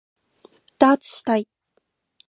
[0.79, 1.47] ダーツしたい